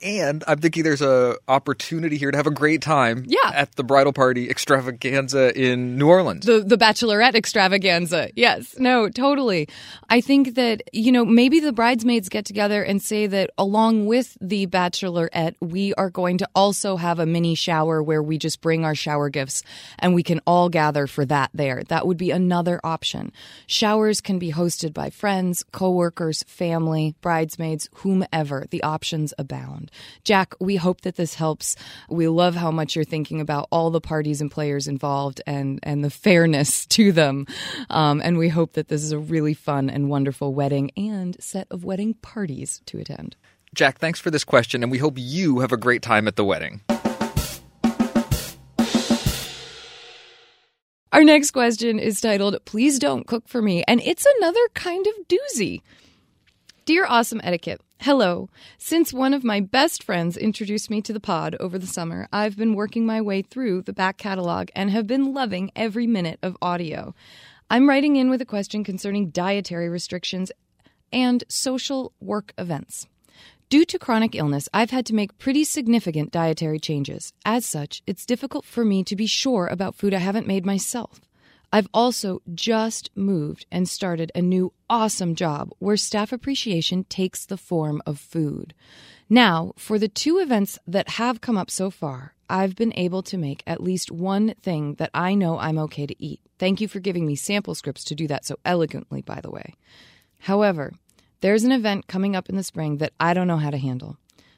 [0.02, 3.50] And I'm thinking there's a opportunity here to have a great time Yeah.
[3.54, 6.46] at the bridal party extravaganza in New Orleans.
[6.46, 8.30] the the bachelorette extravaganza.
[8.36, 9.68] Yes, no, totally.
[10.08, 14.36] I think that you know maybe the bridesmaids get together and say that along with
[14.40, 18.84] the bachelorette, we are going to also have a mini shower where we just bring
[18.84, 19.62] our shower gifts
[19.98, 21.82] and we can all gather for that there.
[21.88, 23.32] That would be another option.
[23.66, 28.66] Showers can be hosted by friends, coworkers, family, bridesmaids, whomever.
[28.70, 29.87] The options abound.
[30.24, 31.76] Jack, we hope that this helps.
[32.08, 36.04] We love how much you're thinking about all the parties and players involved and, and
[36.04, 37.46] the fairness to them.
[37.90, 41.66] Um, and we hope that this is a really fun and wonderful wedding and set
[41.70, 43.36] of wedding parties to attend.
[43.74, 46.44] Jack, thanks for this question, and we hope you have a great time at the
[46.44, 46.80] wedding.
[51.10, 53.82] Our next question is titled, Please Don't Cook for Me.
[53.88, 55.80] And it's another kind of doozy.
[56.84, 58.48] Dear Awesome Etiquette, hello.
[58.78, 62.56] Since one of my best friends introduced me to the pod over the summer, I've
[62.56, 66.56] been working my way through the back catalog and have been loving every minute of
[66.62, 67.14] audio.
[67.68, 70.52] I'm writing in with a question concerning dietary restrictions
[71.12, 73.06] and social work events.
[73.68, 77.32] Due to chronic illness, I've had to make pretty significant dietary changes.
[77.44, 81.20] As such, it's difficult for me to be sure about food I haven't made myself.
[81.70, 87.56] I've also just moved and started a new awesome job where staff appreciation takes the
[87.56, 88.74] form of food.
[89.28, 93.36] Now, for the two events that have come up so far, I've been able to
[93.36, 96.40] make at least one thing that I know I'm okay to eat.
[96.58, 99.74] Thank you for giving me sample scripts to do that so elegantly, by the way.
[100.38, 100.94] However,
[101.40, 104.16] there's an event coming up in the spring that I don't know how to handle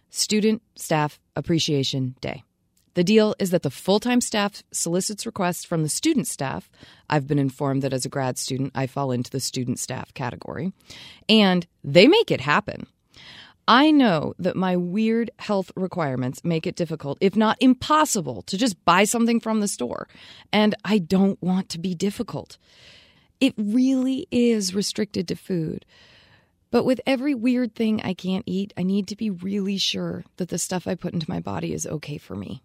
[0.09, 2.45] Student Staff Appreciation Day.
[2.95, 6.71] The deal is that the full time staff solicits requests from the student staff.
[7.09, 10.73] I've been informed that as a grad student, I fall into the student staff category,
[11.29, 12.87] and they make it happen.
[13.69, 18.85] I know that my weird health requirements make it difficult, if not impossible, to just
[18.85, 20.09] buy something from the store.
[20.53, 22.59] And I don't want to be difficult.
[23.41, 25.87] It really is restricted to food.
[26.73, 30.49] But with every weird thing I can't eat, I need to be really sure that
[30.49, 32.63] the stuff I put into my body is okay for me.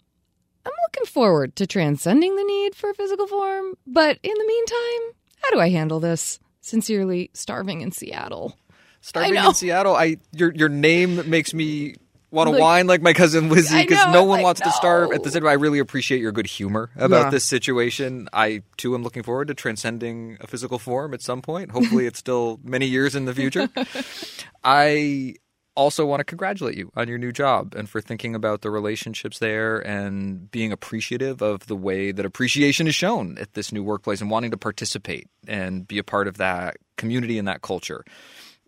[0.96, 5.52] I'm looking forward to transcending the need for physical form, but in the meantime, how
[5.52, 6.40] do I handle this?
[6.62, 8.58] Sincerely, starving in Seattle.
[9.02, 11.96] Starving in Seattle, I your your name makes me
[12.32, 15.12] want to Like- whine like my cousin Lizzie because no one like, wants to starve.
[15.12, 15.24] At no.
[15.24, 17.30] the same time, I really appreciate your good humor about Yeah.
[17.30, 18.28] this situation.
[18.34, 21.72] I too am looking forward to transcending a physical form at some point.
[21.72, 23.70] Hopefully, it's still many years in the future.
[24.64, 25.36] I
[25.76, 29.40] also want to congratulate you on your new job and for thinking about the relationships
[29.40, 34.22] there and being appreciative of the way that appreciation is shown at this new workplace
[34.22, 38.04] and wanting to participate and be a part of that community and that culture.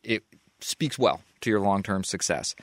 [0.03, 0.23] It
[0.59, 2.55] speaks well to your long term success.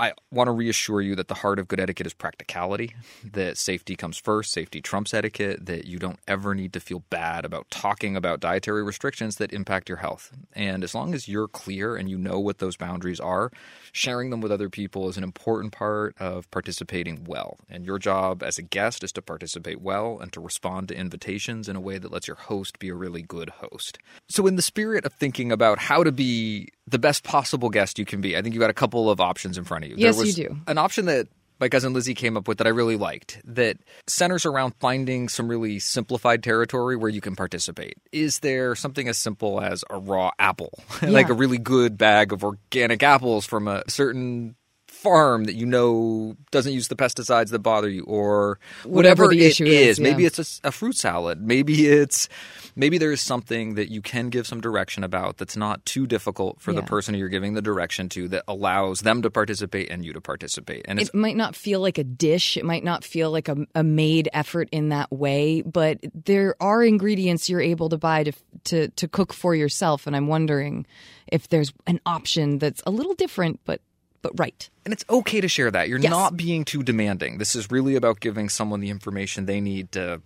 [0.00, 3.96] I want to reassure you that the heart of good etiquette is practicality, that safety
[3.96, 8.16] comes first, safety trumps etiquette, that you don't ever need to feel bad about talking
[8.16, 10.32] about dietary restrictions that impact your health.
[10.54, 13.52] And as long as you're clear and you know what those boundaries are,
[13.92, 17.58] sharing them with other people is an important part of participating well.
[17.68, 21.68] And your job as a guest is to participate well and to respond to invitations
[21.68, 23.98] in a way that lets your host be a really good host.
[24.30, 28.06] So, in the spirit of thinking about how to be the best possible guest you
[28.06, 29.89] can be, I think you've got a couple of options in front of you.
[29.96, 30.56] Yes, there was you do.
[30.66, 31.28] An option that
[31.60, 33.76] my cousin Lizzie came up with that I really liked that
[34.06, 37.98] centers around finding some really simplified territory where you can participate.
[38.12, 42.42] Is there something as simple as a raw apple, like a really good bag of
[42.42, 44.56] organic apples from a certain
[45.00, 49.40] farm that you know doesn't use the pesticides that bother you or Whatever whatever, it
[49.40, 50.02] issue is, yeah.
[50.02, 51.40] maybe it's a, fruit salad.
[51.40, 52.28] Maybe it's
[52.76, 56.72] maybe there's something that you can give some direction about that's not too difficult for
[56.72, 60.20] the person you're giving the direction to that allows them to participate and you to
[60.20, 60.84] participate.
[60.86, 62.56] And it's it might not feel like a dish.
[62.56, 66.82] It might not feel like a, a made effort in that way but there are
[66.82, 68.32] ingredients you're able to buy to,
[68.64, 70.06] to to cook for yourself.
[70.06, 70.86] And i'm wondering
[71.26, 73.80] if there's an option that's a little different but
[74.22, 75.88] but right And it's okay to share that.
[75.88, 76.10] You're Yes.
[76.10, 77.38] not being too demanding.
[77.38, 80.20] This is really about giving someone the information they need to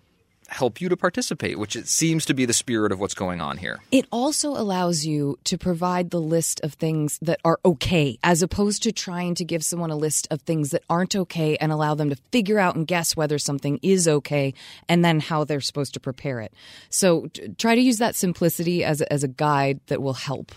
[0.48, 3.56] help you to participate, which it seems to be the spirit of what's going on
[3.56, 3.80] here.
[3.90, 8.82] It also allows you to provide the list of things that are okay, as opposed
[8.82, 12.10] to trying to give someone a list of things that aren't okay and allow them
[12.10, 14.52] to figure out and guess whether something is okay
[14.86, 16.52] and then how they're supposed to prepare it.
[16.90, 20.52] So try to use that simplicity as a, as a guide that will help.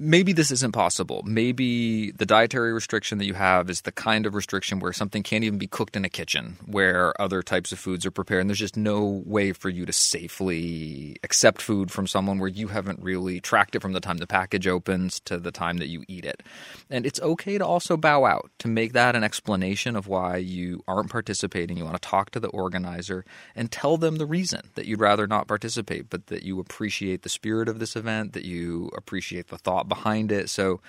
[0.00, 1.24] Maybe this isn't possible.
[1.24, 5.42] Maybe the dietary restriction that you have is the kind of restriction where something can't
[5.42, 8.60] even be cooked in a kitchen, where other types of foods are prepared, and there's
[8.60, 13.40] just no way for you to safely accept food from someone where you haven't really
[13.40, 16.44] tracked it from the time the package opens to the time that you eat it.
[16.88, 20.84] And it's okay to also bow out, to make that an explanation of why you
[20.86, 21.76] aren't participating.
[21.76, 23.24] You want to talk to the organizer
[23.56, 27.28] and tell them the reason that you'd rather not participate, but that you appreciate the
[27.28, 30.50] spirit of this event, that you appreciate the thought behind it.
[30.50, 30.80] So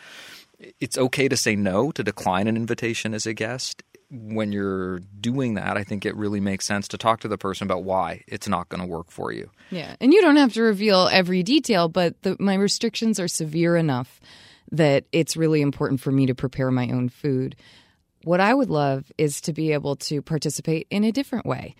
[0.79, 3.83] it's okay to say no, to decline an invitation as a guest.
[4.11, 7.65] When you're doing that, I think it really makes sense to talk to the person
[7.65, 9.51] about why it's not going to work for you.
[9.69, 13.77] Yeah, and you don't have to reveal every detail, but the, my restrictions are severe
[13.77, 14.19] enough
[14.71, 17.55] that it's really important for me to prepare my own food.
[18.23, 21.75] What I would love is to be able to participate in a different way.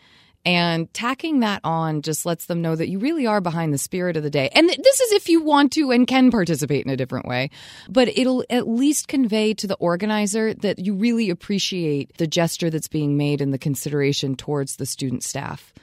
[0.46, 4.16] And tacking that on just lets them know that you really are behind the spirit
[4.16, 4.50] of the day.
[4.54, 7.50] And this is if you want to and can participate in a different way.
[7.90, 12.88] But it'll at least convey to the organizer that you really appreciate the gesture that's
[12.88, 15.74] being made and the consideration towards the student staff.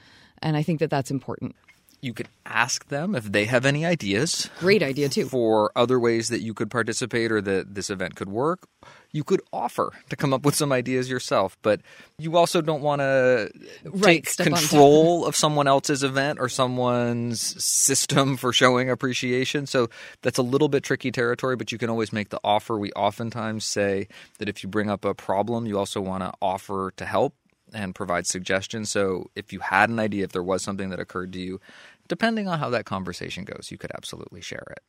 [0.41, 1.55] And I think that that's important.
[1.99, 5.25] You could ask them if they have any ideas Great idea, too.
[5.25, 8.67] for other ways that you could participate or that this event could work.
[9.11, 11.81] You could offer to come up with some ideas yourself, but
[12.19, 13.49] you also don't want to
[13.85, 14.59] Right, take step on top.
[14.61, 19.65] control of someone else's event or someone's system for showing appreciation.
[19.65, 19.89] So
[20.21, 22.77] that's a little bit tricky territory, but you can always make the offer.
[22.77, 26.91] We oftentimes say that if you bring up a problem, you also want to offer
[26.97, 27.33] to help
[27.73, 28.89] and provide suggestions.
[28.89, 31.59] So if you had an idea, if there was something that occurred to you,
[32.07, 34.83] depending on how that conversation goes, you could absolutely share it.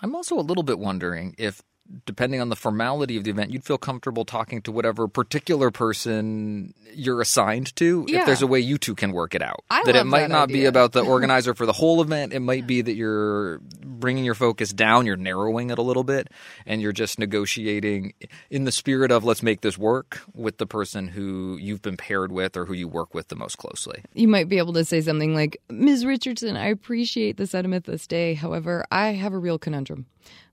[0.00, 1.62] I'm also a little bit wondering if,
[2.04, 6.74] depending on the formality of the event, you'd feel comfortable talking to whatever particular person
[6.94, 8.04] you're assigned to.
[8.08, 8.20] Yeah.
[8.20, 10.30] If there's a way you two can work it out, I that it might that
[10.30, 12.32] not be about the organizer for the whole event.
[12.32, 16.28] It might be that you're bringing your focus down, you're narrowing it a little bit,
[16.66, 18.12] and you're just negotiating
[18.50, 22.32] in the spirit of let's make this work with the person who you've been paired
[22.32, 24.02] with or who you work with the most closely.
[24.14, 26.04] You might be able to say something like, Ms.
[26.04, 28.34] Richardson, I appreciate the sentiment this day.
[28.34, 30.06] However, I have a real conundrum.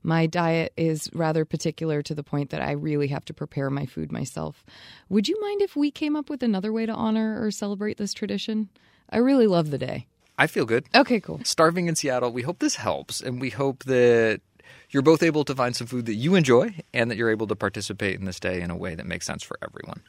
[0.06, 3.86] My diet is rather particular to the point that I really have to prepare my
[3.86, 4.64] food myself.
[5.08, 8.14] Would you mind if we came up with another way to honor or celebrate this
[8.14, 8.68] tradition?
[9.10, 10.06] I really love the day.
[10.38, 10.84] I feel good.
[10.94, 11.40] Okay, cool.
[11.42, 12.30] starving in Seattle.
[12.30, 14.42] We hope this helps, and we hope that
[14.90, 17.56] you're both able to find some food that you enjoy and that you're able to
[17.56, 20.02] participate in this day in a way that makes sense for everyone.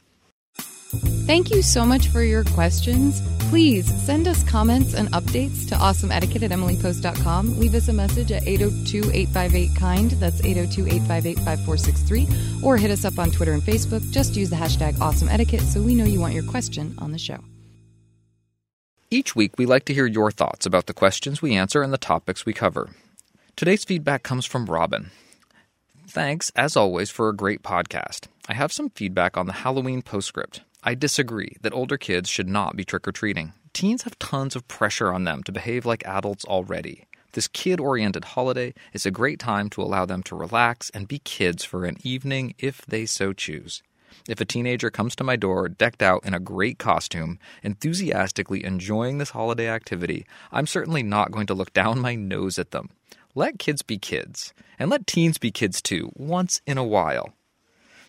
[0.90, 3.20] Thank you so much for your questions.
[3.50, 7.58] Please send us comments and updates to awesomeetiquette at emilypost.com.
[7.58, 10.10] Leave us a message at 802 858 KIND.
[10.12, 12.62] That's 802 858 5463.
[12.62, 14.10] Or hit us up on Twitter and Facebook.
[14.10, 17.38] Just use the hashtag awesomeetiquette so we know you want your question on the show.
[19.10, 21.98] Each week, we like to hear your thoughts about the questions we answer and the
[21.98, 22.90] topics we cover.
[23.56, 25.10] Today's feedback comes from Robin.
[26.06, 28.28] Thanks, as always, for a great podcast.
[28.48, 30.62] I have some feedback on the Halloween postscript.
[30.82, 33.52] I disagree that older kids should not be trick or treating.
[33.72, 37.04] Teens have tons of pressure on them to behave like adults already.
[37.32, 41.18] This kid oriented holiday is a great time to allow them to relax and be
[41.18, 43.82] kids for an evening if they so choose.
[44.28, 49.18] If a teenager comes to my door decked out in a great costume, enthusiastically enjoying
[49.18, 52.90] this holiday activity, I'm certainly not going to look down my nose at them.
[53.34, 57.34] Let kids be kids, and let teens be kids too, once in a while.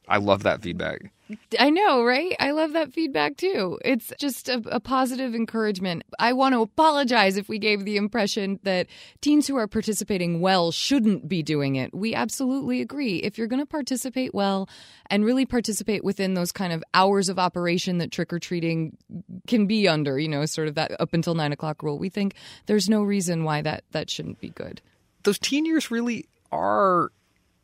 [0.08, 1.12] I love that feedback.
[1.60, 2.36] I know, right?
[2.40, 3.78] I love that feedback too.
[3.86, 6.04] It's just a, a, positive encouragement.
[6.18, 8.88] I want to apologize if we gave the impression that
[9.22, 11.94] teens who are participating well shouldn't be doing it.
[11.94, 13.18] We absolutely agree.
[13.18, 14.68] If you're going to participate well
[15.12, 18.98] and really participate within those kind of hours of operation that trick or treating
[19.46, 22.34] can be under, you know, sort of that up until nine o'clock rule, we think
[22.66, 24.82] there's no reason why that that shouldn't be good.
[25.24, 27.12] Those teen years really are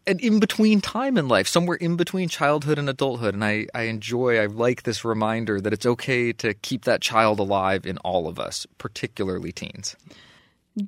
[0.08, 3.34] an in between time in life, somewhere in between childhood and adulthood.
[3.34, 7.40] And I, I enjoy, I like this reminder that it's okay to keep that child
[7.40, 9.96] alive in all of us, particularly teens.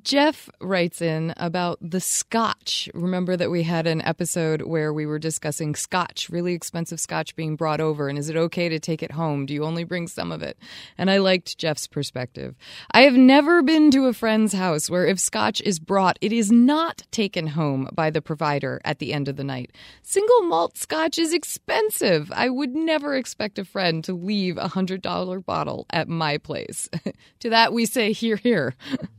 [0.02, 2.90] Jeff writes in about the scotch.
[2.92, 7.56] Remember that we had an episode where we were discussing scotch, really expensive scotch being
[7.56, 9.46] brought over, and is it okay to take it home?
[9.46, 10.58] Do you only bring some of it?
[10.98, 12.54] And I liked Jeff's perspective.
[12.90, 16.52] I have never been to a friend's house where if scotch is brought, it is
[16.52, 19.72] not taken home by the provider at the end of the night.
[20.02, 22.30] Single malt scotch is expensive.
[22.34, 26.90] I would never expect a friend to leave a $100 bottle at my place.
[27.40, 28.74] to that we say, hear, hear.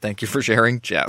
[0.00, 1.08] Thank you for sharing, Jeff.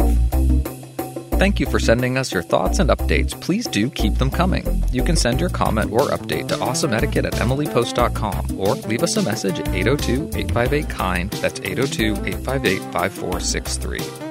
[1.39, 3.39] Thank you for sending us your thoughts and updates.
[3.39, 4.83] Please do keep them coming.
[4.91, 9.21] You can send your comment or update to awesomeetiquette at emilypost.com or leave us a
[9.21, 11.31] message at 802 858 KIND.
[11.41, 14.29] That's 802 858 5463.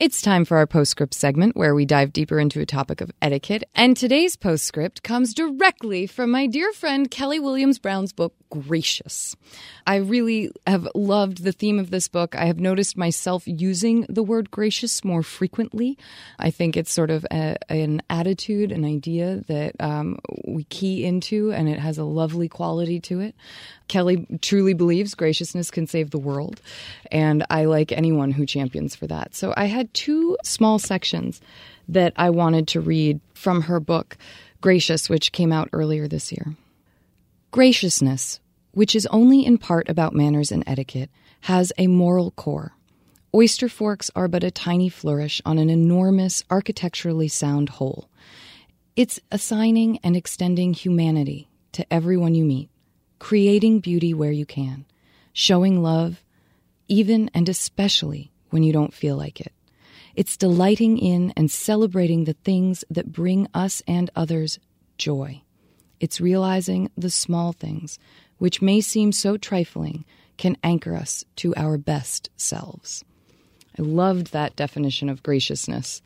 [0.00, 3.64] It's time for our postscript segment where we dive deeper into a topic of etiquette.
[3.74, 9.36] And today's postscript comes directly from my dear friend Kelly Williams Brown's book, Gracious.
[9.86, 12.34] I really have loved the theme of this book.
[12.34, 15.96] I have noticed myself using the word gracious more frequently.
[16.38, 21.52] I think it's sort of a, an attitude, an idea that um, we key into,
[21.52, 23.34] and it has a lovely quality to it.
[23.88, 26.60] Kelly truly believes graciousness can save the world,
[27.10, 29.34] and I like anyone who champions for that.
[29.34, 31.40] So I had two small sections
[31.88, 34.16] that I wanted to read from her book,
[34.60, 36.54] Gracious, which came out earlier this year.
[37.52, 38.38] Graciousness,
[38.70, 41.10] which is only in part about manners and etiquette,
[41.42, 42.76] has a moral core.
[43.34, 48.08] Oyster forks are but a tiny flourish on an enormous, architecturally sound whole.
[48.94, 52.70] It's assigning and extending humanity to everyone you meet,
[53.18, 54.84] creating beauty where you can,
[55.32, 56.22] showing love,
[56.86, 59.52] even and especially when you don't feel like it.
[60.14, 64.60] It's delighting in and celebrating the things that bring us and others
[64.98, 65.42] joy.
[66.00, 67.98] It's realizing the small things,
[68.38, 70.04] which may seem so trifling,
[70.38, 73.04] can anchor us to our best selves.
[73.78, 76.00] I loved that definition of graciousness.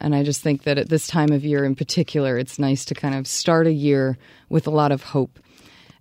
[0.00, 2.94] And I just think that at this time of year in particular, it's nice to
[2.94, 4.18] kind of start a year
[4.48, 5.38] with a lot of hope.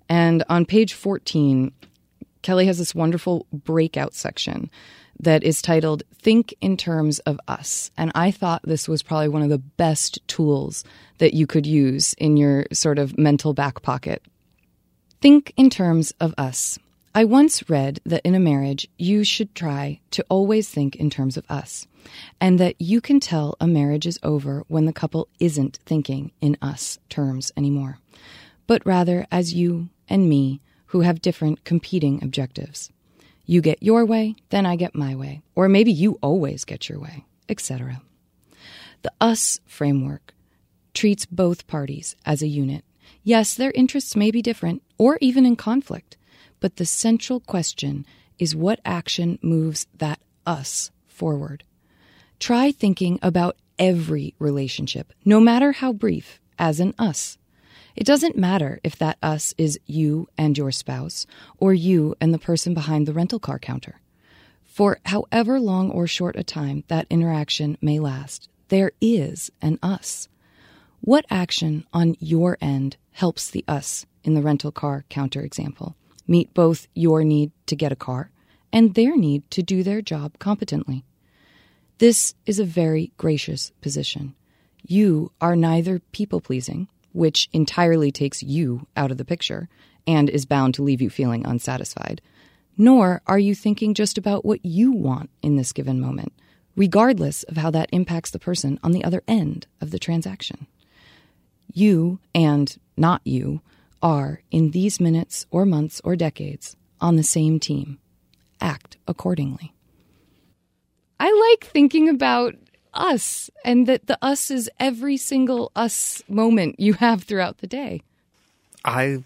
[0.09, 1.71] And on page 14,
[2.41, 4.69] Kelly has this wonderful breakout section
[5.19, 7.91] that is titled Think in Terms of Us.
[7.97, 10.83] And I thought this was probably one of the best tools
[11.17, 14.23] that you could use in your sort of mental back pocket.
[15.21, 16.77] Think in terms of us.
[17.15, 21.35] I once read that in a marriage, you should try to always think in terms
[21.35, 21.87] of us,
[22.39, 26.57] and that you can tell a marriage is over when the couple isn't thinking in
[26.61, 27.97] us terms anymore,
[28.67, 32.91] but rather as you and me who have different competing objectives.
[33.49, 35.41] You get your way, then I get my way.
[35.55, 38.01] Or maybe you always get your way, etc.
[39.03, 40.33] The us framework
[40.93, 42.83] treats both parties as a unit.
[43.23, 46.17] Yes, their interests may be different or even in conflict,
[46.59, 48.05] but the central question
[48.37, 51.63] is what action moves that us forward.
[52.39, 57.37] Try thinking about every relationship, no matter how brief, as an us.
[57.97, 61.25] It doesn't matter if that us is you and your spouse,
[61.57, 63.99] or you and the person behind the rental car counter.
[64.63, 70.29] For however long or short a time that interaction may last, there is an us.
[71.01, 75.95] What action on your end helps the us in the rental car counter example
[76.27, 78.29] meet both your need to get a car
[78.71, 81.03] and their need to do their job competently?
[81.97, 84.35] This is a very gracious position.
[84.83, 89.67] You are neither people pleasing which entirely takes you out of the picture
[90.05, 92.21] and is bound to leave you feeling unsatisfied.
[92.77, 96.31] Nor are you thinking just about what you want in this given moment,
[96.75, 100.67] regardless of how that impacts the person on the other end of the transaction.
[101.73, 103.61] You and not you
[104.01, 107.97] are, in these minutes or months or decades, on the same team.
[108.61, 109.73] Act accordingly.
[111.19, 112.53] I like thinking about
[112.93, 118.01] us and that the us is every single us moment you have throughout the day.
[118.83, 119.23] I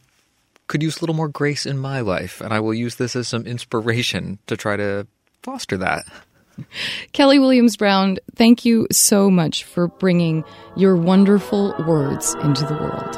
[0.68, 3.28] could use a little more grace in my life, and I will use this as
[3.28, 5.06] some inspiration to try to
[5.44, 6.04] foster that.
[7.12, 10.44] Kelly Williams Brown, thank you so much for bringing
[10.76, 13.18] your wonderful words into the world.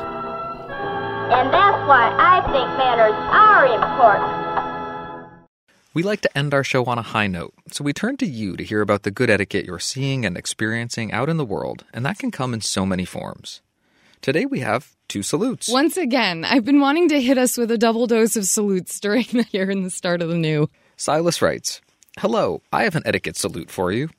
[1.34, 4.43] And that's why I think manners are important.
[5.96, 8.58] We like to end our show on a high note, so we turn to you
[8.58, 12.04] to hear about the good etiquette you're seeing and experiencing out in the world, and
[12.04, 13.62] that can come in so many forms.
[14.20, 15.70] Today we have two salutes.
[15.70, 19.26] Once again, I've been wanting to hit us with a double dose of salutes during
[19.34, 20.68] the year and the start of the new.
[20.98, 21.80] Silas writes,
[22.18, 24.10] Hello, I have an etiquette salute for you.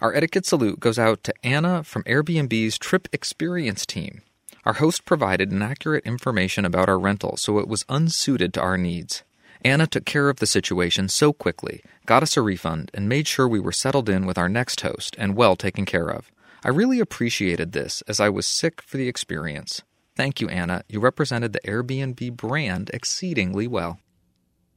[0.00, 4.22] Our etiquette salute goes out to Anna from Airbnb's Trip Experience team.
[4.64, 9.24] Our host provided inaccurate information about our rental, so it was unsuited to our needs.
[9.62, 13.48] Anna took care of the situation so quickly, got us a refund, and made sure
[13.48, 16.30] we were settled in with our next host and well taken care of.
[16.64, 19.82] I really appreciated this as I was sick for the experience.
[20.16, 20.82] Thank you, Anna.
[20.88, 24.00] You represented the Airbnb brand exceedingly well.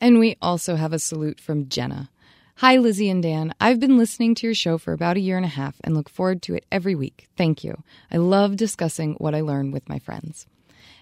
[0.02, 2.10] And we also have a salute from Jenna.
[2.58, 3.54] Hi, Lizzie and Dan.
[3.60, 6.10] I've been listening to your show for about a year and a half and look
[6.10, 7.28] forward to it every week.
[7.38, 7.84] Thank you.
[8.12, 10.46] I love discussing what I learn with my friends.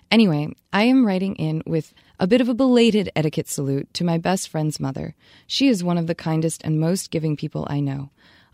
[0.10, 4.18] Anyway, I am writing in with a bit of a belated etiquette salute to my
[4.18, 5.16] best friend's mother.
[5.46, 8.10] She is one of the kindest and most giving people I know.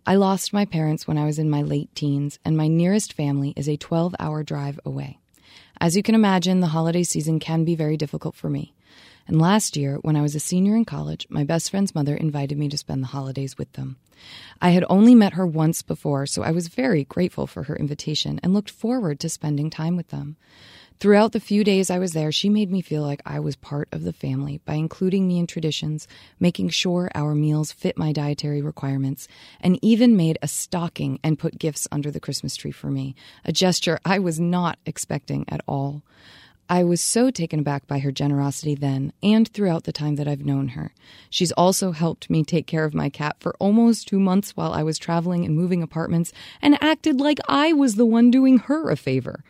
[0.06, 3.54] I lost my parents when I was in my late teens, and my nearest family
[3.56, 5.20] is a 12 hour drive away.
[5.80, 8.74] As you can imagine, the holiday season can be very difficult for me.
[9.28, 12.58] And last year, when I was a senior in college, my best friend's mother invited
[12.58, 13.97] me to spend the holidays with them.
[14.62, 18.39] I had only met her once before, so I was very grateful for her invitation
[18.43, 20.36] and looked forward to spending time with them.
[21.04, 23.89] Throughout the few days I was there, she made me feel like I was part
[23.91, 26.08] of the family by including me in traditions,
[26.39, 29.28] making sure our meals fit my dietary requirements,
[29.60, 33.51] and even made a stocking and put gifts under the Christmas tree for me, a
[33.51, 36.04] gesture I was not expecting at all.
[36.70, 40.45] I was so taken aback by her generosity then and throughout the time that I've
[40.45, 40.93] known her.
[41.30, 44.84] She's also helped me take care of my cat for almost two months while I
[44.84, 46.32] was traveling and moving apartments
[46.62, 49.43] and acted like I was the one doing her a favor.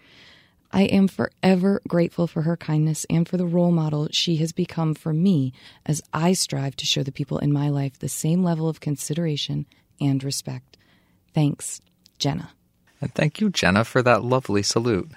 [0.75, 4.95] I am forever grateful for her kindness and for the role model she has become
[4.95, 5.53] for me
[5.85, 9.67] as I strive to show the people in my life the same level of consideration
[10.01, 10.77] and respect.
[11.31, 11.79] Thanks,
[12.17, 12.49] Jenna.
[12.99, 15.11] And thank you, Jenna, for that lovely salute.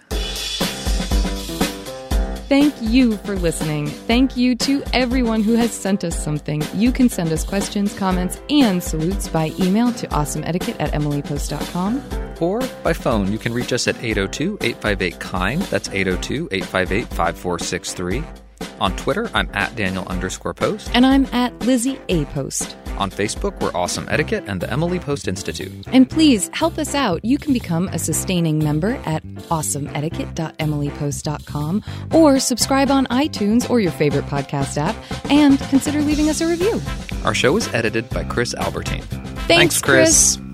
[2.48, 3.88] Thank you for listening.
[3.88, 6.62] Thank you to everyone who has sent us something.
[6.74, 12.02] You can send us questions, comments, and salutes by email to awesomeetiquette at emilypost.com.
[12.40, 15.62] Or by phone, you can reach us at 802 858 KIND.
[15.62, 18.45] That's 802 858 5463.
[18.80, 20.90] On Twitter, I'm at Daniel underscore post.
[20.94, 22.24] And I'm at Lizzie A.
[22.26, 22.76] Post.
[22.98, 25.70] On Facebook, we're Awesome Etiquette and the Emily Post Institute.
[25.88, 27.22] And please help us out.
[27.24, 34.24] You can become a sustaining member at awesomeetiquette.emilypost.com or subscribe on iTunes or your favorite
[34.26, 34.96] podcast app
[35.30, 36.80] and consider leaving us a review.
[37.24, 39.02] Our show is edited by Chris Albertine.
[39.02, 40.36] Thanks, Thanks Chris.
[40.36, 40.45] Chris.